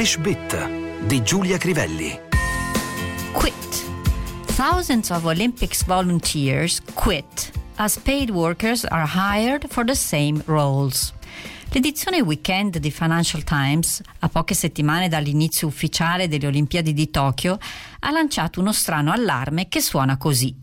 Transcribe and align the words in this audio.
English 0.00 0.18
Bit 0.22 0.68
di 1.06 1.22
Giulia 1.22 1.58
Crivelli. 1.58 2.18
Quit. 3.32 3.84
Thousands 4.56 5.10
of 5.10 5.26
Olympics 5.26 5.84
volunteers 5.84 6.80
quit 6.94 7.50
as 7.74 7.98
paid 7.98 8.30
workers 8.30 8.86
are 8.86 9.04
hired 9.04 9.66
for 9.68 9.84
the 9.84 9.94
same 9.94 10.42
roles. 10.46 11.12
L'edizione 11.72 12.22
weekend 12.22 12.78
di 12.78 12.90
Financial 12.90 13.42
Times, 13.44 14.00
a 14.20 14.30
poche 14.30 14.54
settimane 14.54 15.08
dall'inizio 15.08 15.66
ufficiale 15.66 16.28
delle 16.28 16.46
Olimpiadi 16.46 16.94
di 16.94 17.10
Tokyo, 17.10 17.58
ha 17.98 18.10
lanciato 18.10 18.58
uno 18.58 18.72
strano 18.72 19.12
allarme 19.12 19.68
che 19.68 19.82
suona 19.82 20.16
così. 20.16 20.56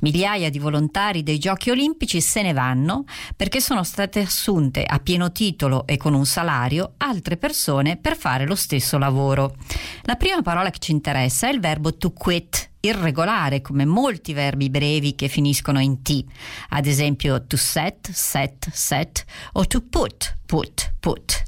Migliaia 0.00 0.50
di 0.50 0.58
volontari 0.58 1.22
dei 1.22 1.38
Giochi 1.38 1.70
Olimpici 1.70 2.20
se 2.20 2.42
ne 2.42 2.52
vanno 2.52 3.04
perché 3.36 3.60
sono 3.60 3.84
state 3.84 4.20
assunte 4.20 4.84
a 4.84 4.98
pieno 4.98 5.32
titolo 5.32 5.86
e 5.86 5.96
con 5.96 6.14
un 6.14 6.26
salario 6.26 6.94
altre 6.98 7.36
persone 7.36 7.96
per 7.96 8.16
fare 8.16 8.46
lo 8.46 8.54
stesso 8.54 8.98
lavoro. 8.98 9.54
La 10.02 10.16
prima 10.16 10.42
parola 10.42 10.70
che 10.70 10.78
ci 10.78 10.92
interessa 10.92 11.48
è 11.48 11.52
il 11.52 11.60
verbo 11.60 11.96
to 11.96 12.12
quit, 12.12 12.70
irregolare 12.80 13.60
come 13.60 13.84
molti 13.84 14.32
verbi 14.32 14.70
brevi 14.70 15.14
che 15.14 15.28
finiscono 15.28 15.80
in 15.80 16.02
T, 16.02 16.24
ad 16.70 16.86
esempio 16.86 17.44
to 17.46 17.56
set, 17.56 18.10
set, 18.10 18.68
set 18.72 19.24
o 19.52 19.66
to 19.66 19.80
put, 19.82 20.36
put, 20.46 20.92
put. 21.00 21.42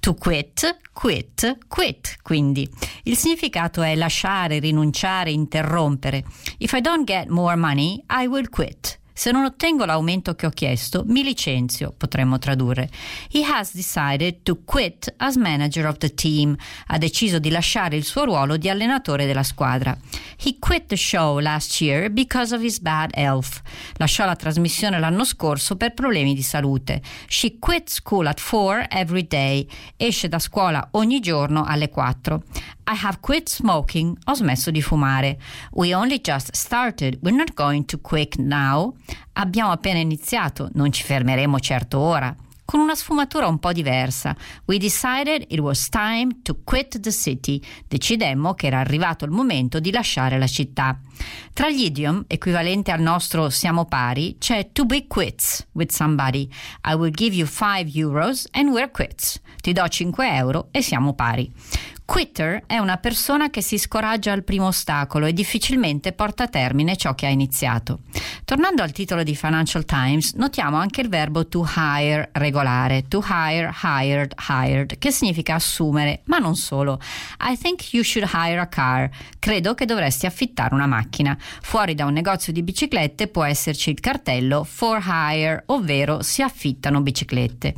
To 0.00 0.14
quit, 0.14 0.78
quit, 0.92 1.58
quit, 1.68 2.16
quindi. 2.22 2.68
Il 3.04 3.16
significato 3.16 3.82
è 3.82 3.94
lasciare, 3.94 4.58
rinunciare, 4.58 5.30
interrompere. 5.30 6.24
If 6.58 6.72
I 6.72 6.80
don't 6.80 7.04
get 7.04 7.28
more 7.28 7.56
money, 7.56 8.02
I 8.08 8.26
will 8.26 8.48
quit. 8.48 8.98
Se 9.18 9.32
non 9.32 9.42
ottengo 9.42 9.84
l'aumento 9.84 10.36
che 10.36 10.46
ho 10.46 10.50
chiesto, 10.50 11.02
mi 11.04 11.24
licenzio, 11.24 11.92
potremmo 11.96 12.38
tradurre. 12.38 12.88
He 13.28 13.42
has 13.42 13.74
decided 13.74 14.44
to 14.44 14.62
quit 14.64 15.12
as 15.16 15.34
manager 15.34 15.86
of 15.86 15.96
the 15.96 16.14
team. 16.14 16.54
Ha 16.86 16.98
deciso 16.98 17.40
di 17.40 17.50
lasciare 17.50 17.96
il 17.96 18.04
suo 18.04 18.22
ruolo 18.22 18.56
di 18.56 18.68
allenatore 18.68 19.26
della 19.26 19.42
squadra. 19.42 19.98
He 20.40 20.58
quit 20.60 20.86
the 20.86 20.96
show 20.96 21.40
last 21.40 21.80
year 21.80 22.08
because 22.08 22.54
of 22.54 22.62
his 22.62 22.78
bad 22.78 23.10
health. 23.14 23.60
Lasciò 23.96 24.24
la 24.24 24.36
trasmissione 24.36 25.00
l'anno 25.00 25.24
scorso 25.24 25.74
per 25.74 25.94
problemi 25.94 26.32
di 26.32 26.42
salute. 26.42 27.02
She 27.26 27.58
quit 27.58 27.90
school 27.90 28.28
at 28.28 28.40
4 28.40 28.86
every 28.88 29.26
day. 29.26 29.66
Esce 29.96 30.28
da 30.28 30.38
scuola 30.38 30.90
ogni 30.92 31.18
giorno 31.18 31.64
alle 31.64 31.88
4. 31.88 32.44
I 32.90 32.96
have 33.02 33.18
quit 33.20 33.50
smoking. 33.50 34.16
Ho 34.24 34.34
smesso 34.34 34.70
di 34.70 34.80
fumare. 34.80 35.38
We 35.72 35.92
only 35.92 36.22
just 36.22 36.54
started. 36.54 37.18
We're 37.20 37.36
not 37.36 37.52
going 37.52 37.84
to 37.84 37.98
quit 38.00 38.36
now. 38.36 38.94
Abbiamo 39.34 39.72
appena 39.72 39.98
iniziato, 39.98 40.70
non 40.72 40.90
ci 40.90 41.02
fermeremo 41.02 41.60
certo 41.60 41.98
ora. 41.98 42.34
Con 42.64 42.80
una 42.80 42.94
sfumatura 42.94 43.46
un 43.46 43.58
po' 43.58 43.72
diversa. 43.72 44.34
We 44.64 44.78
decided 44.78 45.44
it 45.48 45.58
was 45.60 45.90
time 45.90 46.40
to 46.42 46.56
quit 46.64 46.98
the 47.00 47.12
city. 47.12 47.60
Decidemmo 47.86 48.54
che 48.54 48.68
era 48.68 48.78
arrivato 48.78 49.26
il 49.26 49.32
momento 49.32 49.80
di 49.80 49.90
lasciare 49.90 50.38
la 50.38 50.46
città. 50.46 50.98
Tra 51.52 51.68
gli 51.68 51.84
idiom, 51.84 52.24
equivalente 52.26 52.90
al 52.90 53.00
nostro 53.02 53.50
siamo 53.50 53.84
pari, 53.84 54.36
c'è 54.38 54.70
to 54.72 54.86
be 54.86 55.06
quits 55.06 55.66
with 55.72 55.90
somebody. 55.90 56.48
I 56.86 56.94
will 56.94 57.12
give 57.12 57.34
you 57.34 57.46
5 57.46 57.90
euros 57.94 58.46
and 58.52 58.70
we're 58.70 58.90
quits. 58.90 59.40
Ti 59.60 59.72
do 59.74 59.86
5 59.86 60.34
euro 60.34 60.68
e 60.70 60.80
siamo 60.80 61.12
pari. 61.12 61.52
Quitter 62.10 62.62
è 62.64 62.78
una 62.78 62.96
persona 62.96 63.50
che 63.50 63.60
si 63.60 63.76
scoraggia 63.76 64.32
al 64.32 64.42
primo 64.42 64.68
ostacolo 64.68 65.26
e 65.26 65.34
difficilmente 65.34 66.14
porta 66.14 66.44
a 66.44 66.48
termine 66.48 66.96
ciò 66.96 67.14
che 67.14 67.26
ha 67.26 67.28
iniziato. 67.28 68.00
Tornando 68.48 68.82
al 68.82 68.92
titolo 68.92 69.24
di 69.24 69.36
Financial 69.36 69.84
Times, 69.84 70.32
notiamo 70.32 70.78
anche 70.78 71.02
il 71.02 71.10
verbo 71.10 71.46
to 71.46 71.68
hire 71.76 72.30
regolare, 72.32 73.06
to 73.06 73.22
hire, 73.22 73.70
hired, 73.82 74.32
hired, 74.48 74.98
che 74.98 75.10
significa 75.10 75.56
assumere, 75.56 76.22
ma 76.24 76.38
non 76.38 76.56
solo. 76.56 76.98
I 77.42 77.58
think 77.58 77.92
you 77.92 78.02
should 78.02 78.26
hire 78.32 78.58
a 78.58 78.66
car. 78.66 79.10
Credo 79.38 79.74
che 79.74 79.84
dovresti 79.84 80.24
affittare 80.24 80.72
una 80.74 80.86
macchina. 80.86 81.36
Fuori 81.38 81.94
da 81.94 82.06
un 82.06 82.14
negozio 82.14 82.50
di 82.50 82.62
biciclette 82.62 83.28
può 83.28 83.44
esserci 83.44 83.90
il 83.90 84.00
cartello 84.00 84.64
for 84.64 84.98
hire, 85.06 85.64
ovvero 85.66 86.22
si 86.22 86.40
affittano 86.40 87.02
biciclette. 87.02 87.74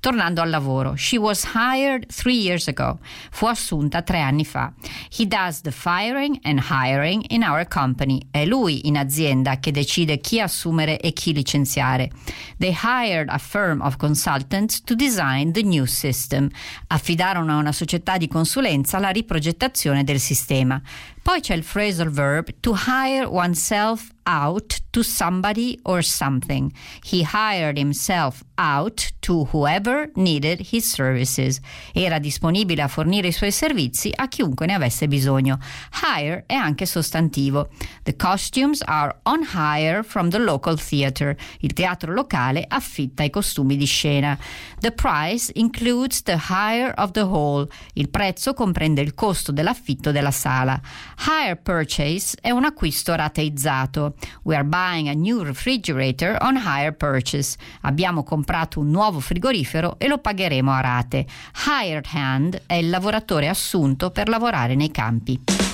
Tornando 0.00 0.42
al 0.42 0.50
lavoro, 0.50 0.96
she 0.96 1.18
was 1.18 1.52
hired 1.54 2.06
three 2.06 2.36
years 2.36 2.68
ago. 2.68 2.98
Fu 3.30 3.46
assunta 3.46 4.02
tre 4.02 4.20
anni 4.20 4.44
fa. 4.44 4.72
He 5.10 5.26
does 5.26 5.62
the 5.62 5.70
firing 5.70 6.38
and 6.42 6.60
hiring 6.70 7.24
in 7.28 7.42
our 7.42 7.66
company. 7.66 8.20
È 8.30 8.44
lui 8.44 8.86
in 8.86 8.98
azienda 8.98 9.58
che 9.60 9.70
decide 9.70 10.13
chi 10.18 10.40
assumere 10.40 10.98
e 11.00 11.12
chi 11.12 11.32
licenziare. 11.32 12.10
They 12.58 12.72
hired 12.72 13.28
a 13.28 13.38
firm 13.38 13.80
of 13.80 13.96
consultants 13.96 14.80
to 14.82 14.94
design 14.94 15.52
the 15.52 15.62
new 15.62 15.84
system. 15.84 16.48
Affidarono 16.88 17.52
a 17.52 17.56
una 17.56 17.72
società 17.72 18.16
di 18.16 18.28
consulenza 18.28 18.98
la 18.98 19.10
riprogettazione 19.10 20.04
del 20.04 20.20
sistema. 20.20 20.80
Poi 21.22 21.40
c'è 21.40 21.54
il 21.54 21.64
phrasal 21.64 22.10
verb 22.10 22.54
to 22.60 22.74
hire 22.86 23.24
oneself 23.24 24.13
out 24.26 24.80
to 24.90 25.02
somebody 25.02 25.78
or 25.84 26.02
something. 26.02 26.72
He 27.02 27.22
hired 27.22 27.76
himself 27.76 28.42
out 28.56 29.12
to 29.22 29.44
whoever 29.46 30.10
needed 30.14 30.68
his 30.70 30.88
services. 30.88 31.60
Era 31.92 32.18
disponibile 32.18 32.82
a 32.82 32.88
fornire 32.88 33.28
i 33.28 33.32
suoi 33.32 33.50
servizi 33.50 34.12
a 34.14 34.28
chiunque 34.28 34.66
ne 34.66 34.74
avesse 34.74 35.08
bisogno. 35.08 35.58
Hire 36.02 36.44
è 36.46 36.54
anche 36.54 36.86
sostantivo. 36.86 37.68
The 38.04 38.16
costumes 38.16 38.82
are 38.82 39.16
on 39.24 39.42
hire 39.42 40.02
from 40.02 40.30
the 40.30 40.38
local 40.38 40.78
theater. 40.78 41.36
Il 41.60 41.72
teatro 41.72 42.12
locale 42.12 42.64
affitta 42.66 43.22
i 43.22 43.30
costumi 43.30 43.76
di 43.76 43.86
scena. 43.86 44.38
The 44.78 44.92
price 44.92 45.50
includes 45.54 46.22
the 46.22 46.38
hire 46.48 46.92
of 46.96 47.10
the 47.12 47.22
hall. 47.22 47.66
Il 47.94 48.10
prezzo 48.10 48.54
comprende 48.54 49.00
il 49.00 49.14
costo 49.14 49.50
dell'affitto 49.50 50.12
della 50.12 50.30
sala. 50.30 50.80
Hire 51.26 51.56
purchase 51.56 52.36
è 52.40 52.50
un 52.50 52.64
acquisto 52.64 53.14
rateizzato. 53.14 54.13
We 54.42 54.54
are 54.54 54.64
buying 54.64 55.08
a 55.08 55.14
new 55.14 55.42
refrigerator 55.42 56.36
on 56.40 56.56
hire 56.56 56.92
purchase. 56.92 57.56
Abbiamo 57.82 58.22
comprato 58.22 58.80
un 58.80 58.90
nuovo 58.90 59.20
frigorifero 59.20 59.96
e 59.98 60.08
lo 60.08 60.18
pagheremo 60.18 60.72
a 60.72 60.80
rate. 60.80 61.26
Hired 61.66 62.06
hand 62.12 62.62
è 62.66 62.74
il 62.74 62.90
lavoratore 62.90 63.48
assunto 63.48 64.10
per 64.10 64.28
lavorare 64.28 64.74
nei 64.74 64.90
campi. 64.90 65.73